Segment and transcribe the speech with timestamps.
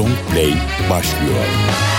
[0.00, 0.54] Long Play
[0.90, 1.89] başlıyor.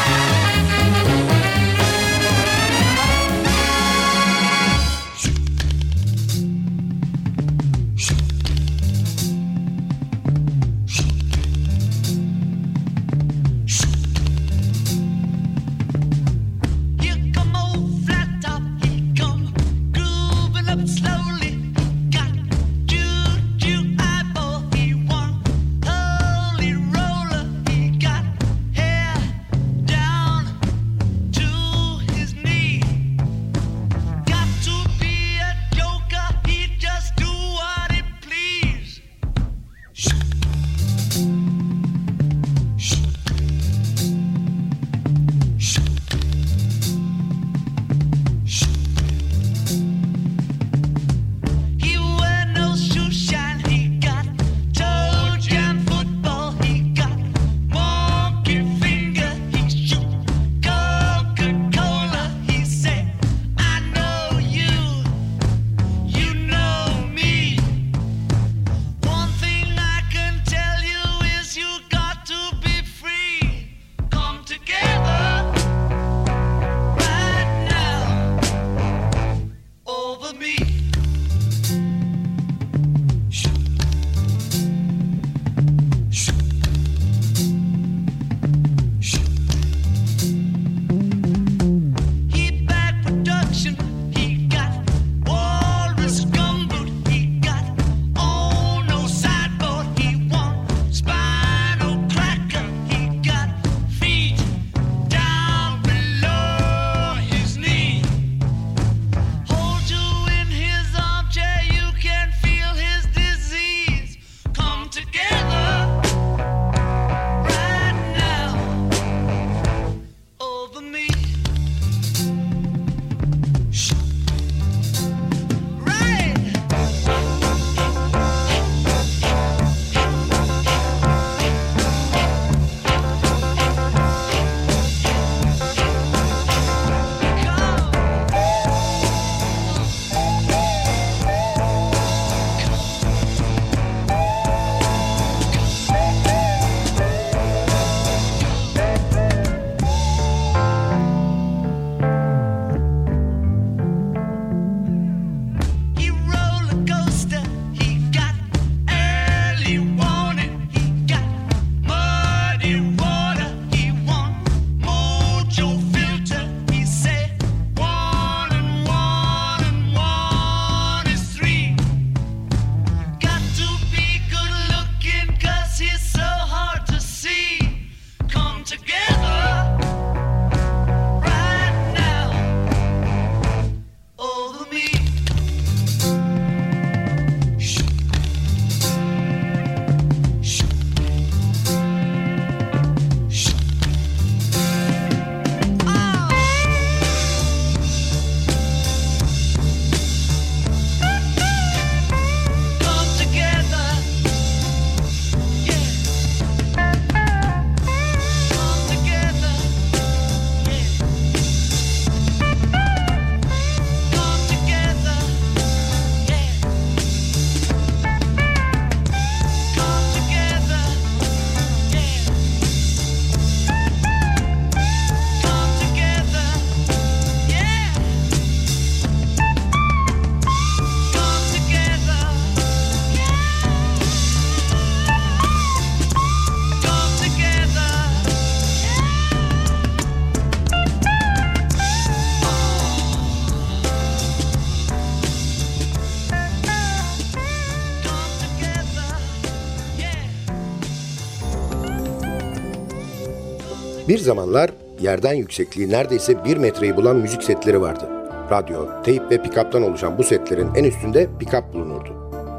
[254.22, 258.10] Zamanlar yerden yüksekliği neredeyse bir metreyi bulan müzik setleri vardı.
[258.52, 262.10] Radyo, teyp ve pikaptan oluşan bu setlerin en üstünde pikap bulunurdu.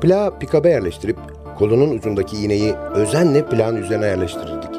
[0.00, 1.16] Plağı pikaba yerleştirip
[1.58, 4.70] kolunun ucundaki iğneyi özenle plağın üzerine yerleştirirdik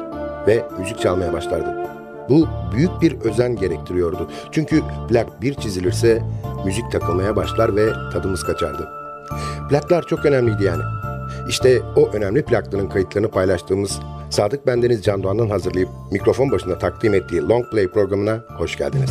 [0.46, 1.84] ve müzik çalmaya başlardı.
[2.28, 2.46] Bu
[2.76, 4.30] büyük bir özen gerektiriyordu.
[4.52, 6.22] Çünkü plak bir çizilirse
[6.64, 8.88] müzik takılmaya başlar ve tadımız kaçardı.
[9.70, 10.82] Plaklar çok önemliydi yani.
[11.48, 14.00] İşte o önemli plaklının kayıtlarını paylaştığımız
[14.30, 19.10] Sadık Bendeniz Can Doğan'ın hazırlayıp mikrofon başında takdim ettiği Long Play programına hoş geldiniz.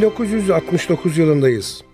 [0.00, 1.84] 1969 yılındayız.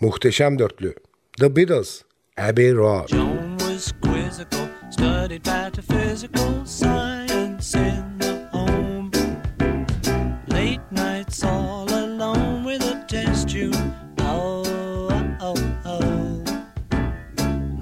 [0.00, 0.94] Muhteşem dörtlü.
[1.38, 2.02] The Beatles,
[2.38, 3.08] Abbey Road.
[3.08, 9.10] John was quizzical, studied metaphysical science in the home.
[10.52, 13.76] Late nights all alone with a test tube.
[14.20, 14.64] Oh,
[15.40, 16.44] oh, oh.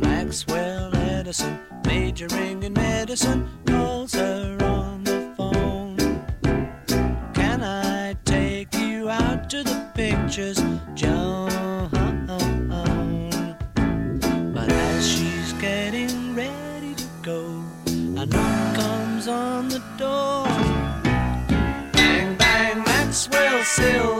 [0.00, 3.48] Maxwell Edison, majoring in medicine.
[23.70, 24.19] Still.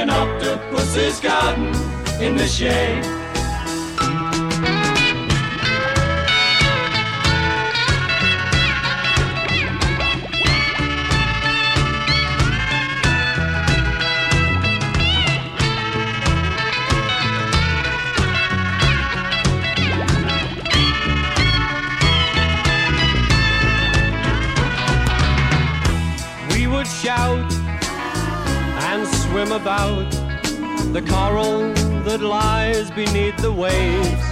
[0.00, 1.66] An octopus's garden
[2.22, 3.19] in the shade.
[33.60, 34.24] Waves.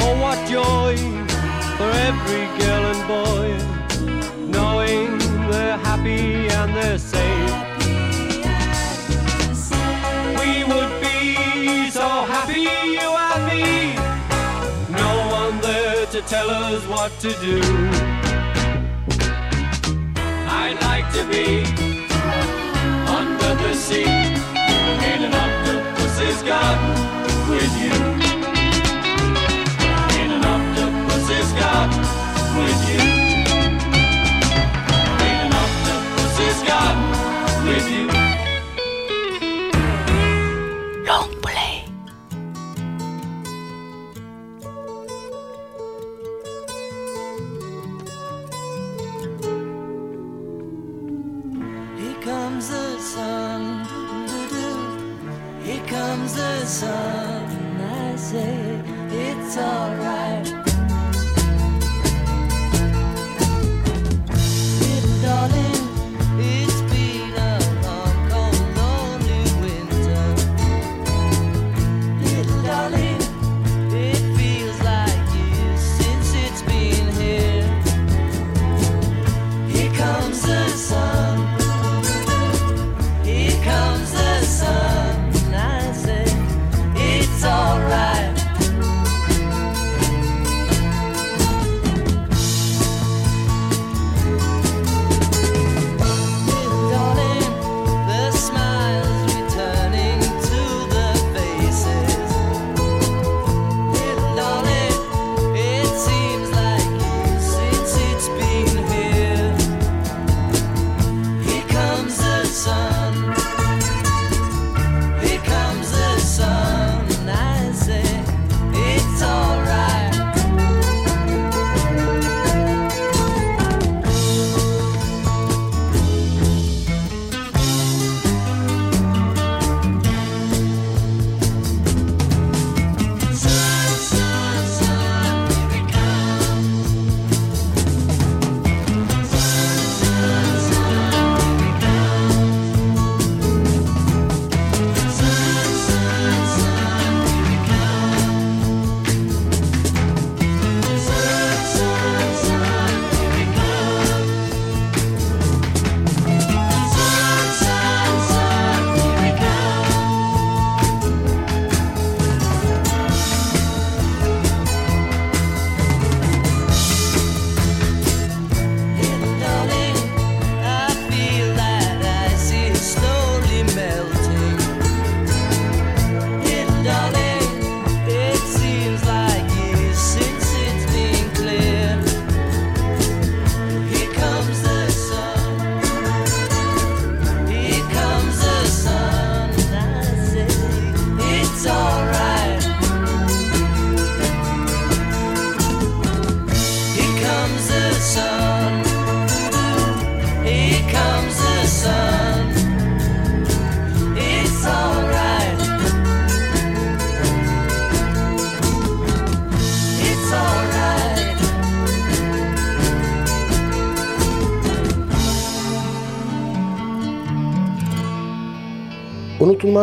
[0.00, 0.96] Oh, what joy
[1.76, 3.48] for every girl and boy,
[4.56, 5.18] knowing
[5.50, 7.54] they're happy and they're safe.
[10.40, 12.60] We would be so happy,
[12.98, 13.94] you and me.
[15.02, 17.60] No one there to tell us what to do.
[20.62, 21.64] I'd like to be
[23.18, 24.23] under the sea
[26.34, 27.92] octopus's garden with you.
[30.20, 32.00] In an octopus's garden
[32.58, 33.00] with you.
[35.20, 38.13] In an octopus's garden with you.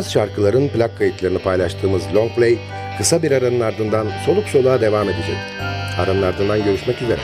[0.02, 2.58] Unutulmaz şarkıların plak kayıtlarını paylaştığımız Long Play
[2.98, 5.38] kısa bir aranın ardından soluk soluğa devam edecek.
[5.98, 7.20] Aranın ardından görüşmek üzere.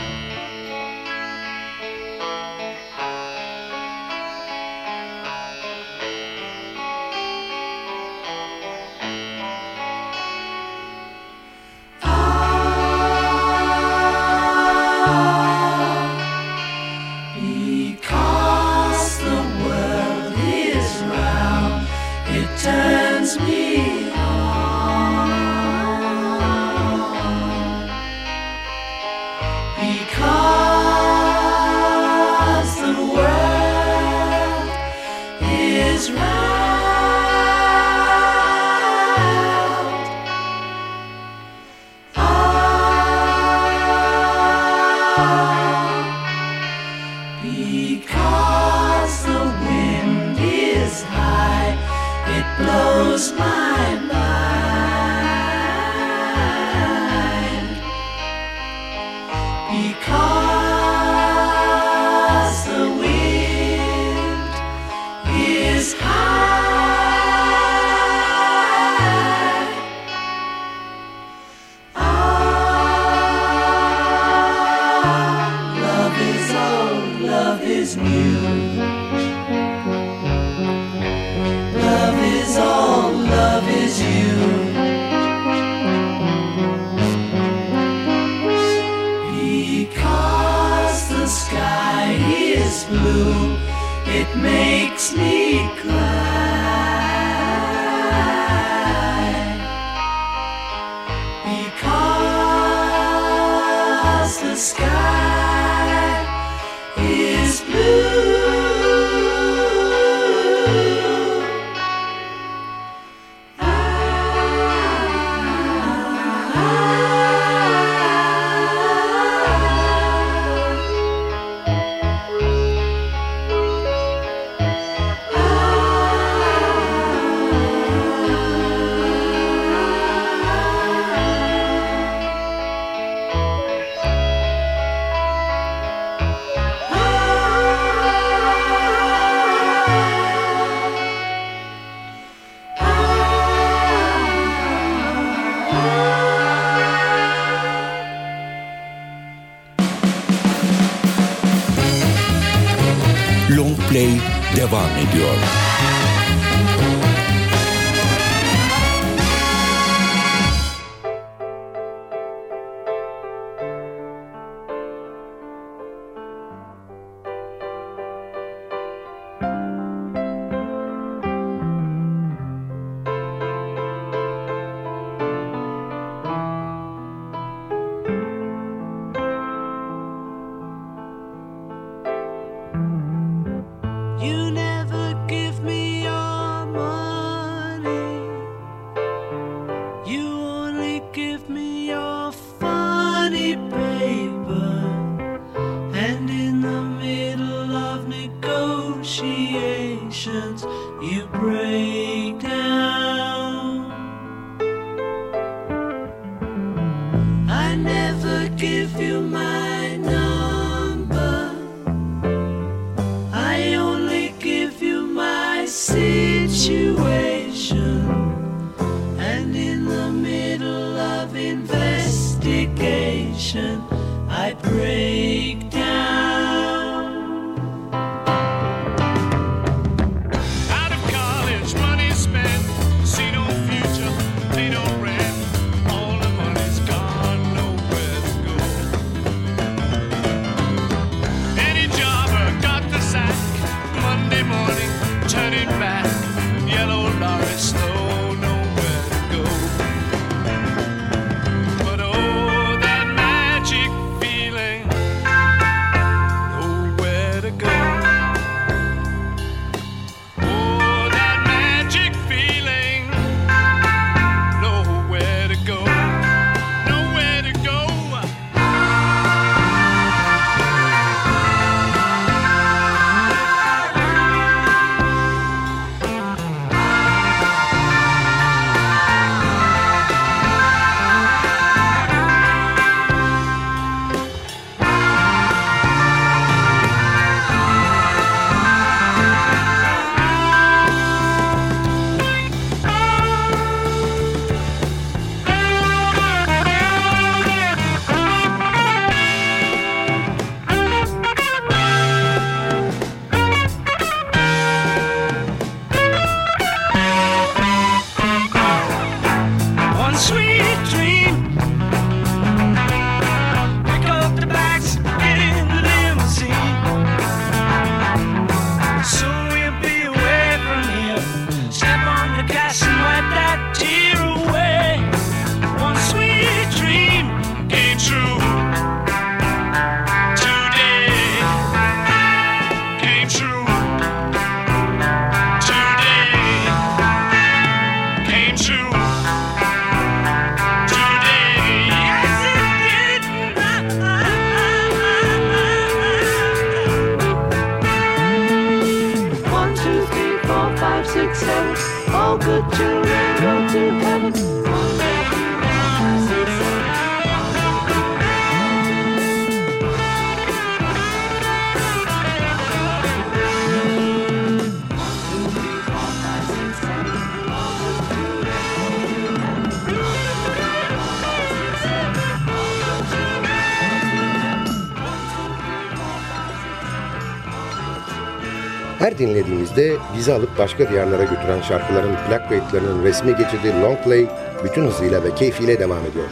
[379.18, 384.26] Dinlediğimizde bizi alıp başka diyarlara götüren şarkıların plak kayıtlarının resmi geçidi Long Play
[384.64, 386.26] bütün hızıyla ve keyfiyle devam ediyor.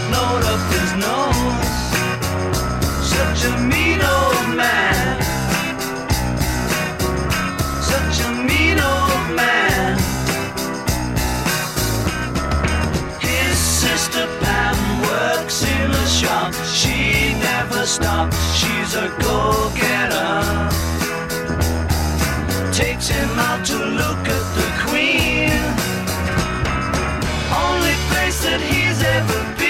[0.00, 1.70] blown up his nose.
[3.06, 5.22] Such a mean old man.
[7.80, 9.96] Such a mean old man.
[13.20, 16.52] His sister Pam works in a shop.
[16.64, 18.36] She never stops.
[18.58, 20.42] She's a go-getter.
[22.72, 25.60] Takes him out to look at the queen.
[27.64, 29.63] Only place that he's ever been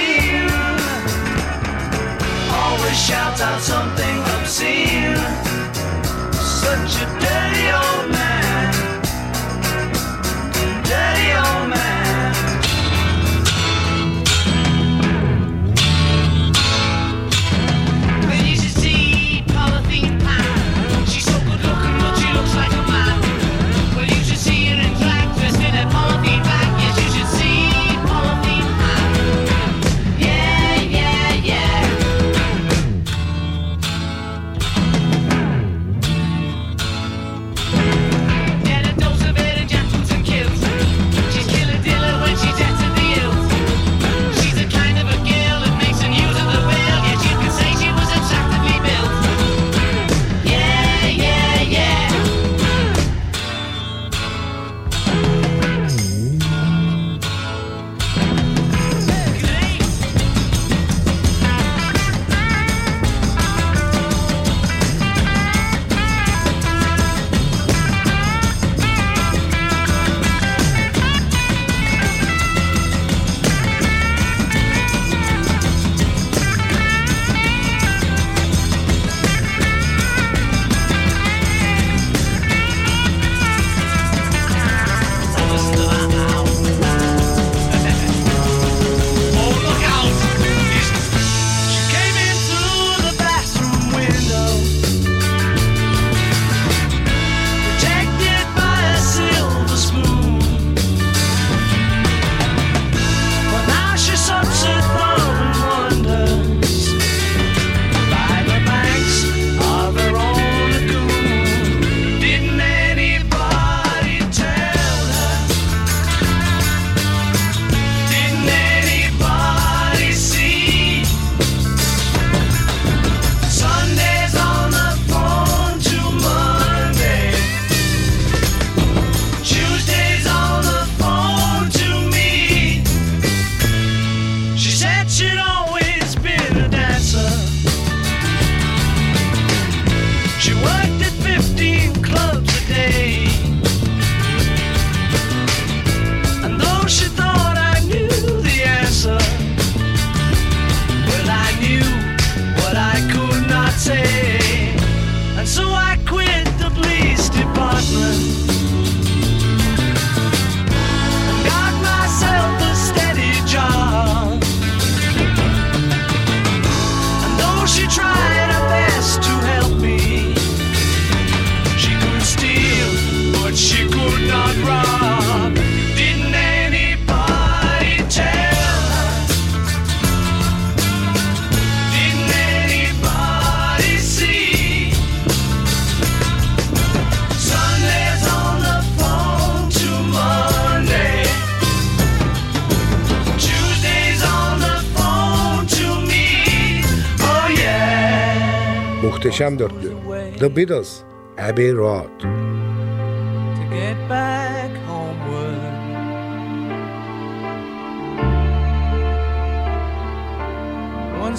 [2.95, 5.17] shout out something obscene.
[6.33, 8.14] Such a dirty old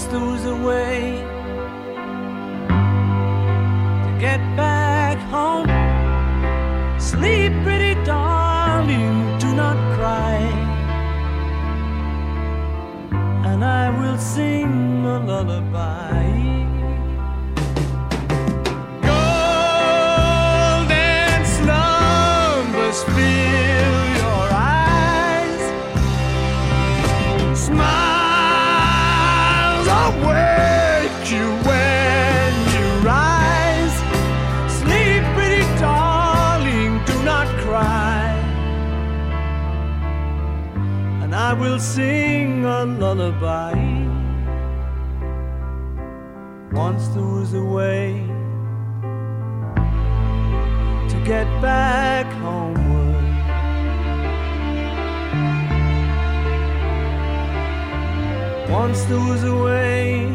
[0.08, 1.24] those away
[4.04, 5.70] to get back home.
[7.00, 10.38] Sleep, pretty darling, do not cry.
[13.46, 16.35] And I will sing a lullaby.
[41.76, 43.74] will sing a lullaby.
[46.72, 48.24] Once there was a way
[51.10, 53.26] to get back homeward.
[58.70, 60.30] Once there was a way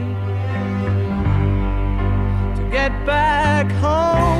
[2.56, 4.39] to get back home.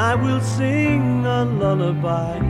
[0.00, 2.49] I will sing a lullaby.